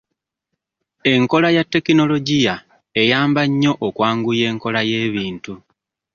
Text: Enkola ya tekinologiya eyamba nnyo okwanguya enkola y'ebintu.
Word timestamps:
Enkola 1.13 1.47
ya 1.55 1.63
tekinologiya 1.71 2.55
eyamba 3.01 3.41
nnyo 3.49 3.71
okwanguya 3.87 4.43
enkola 4.51 4.81
y'ebintu. 4.89 5.53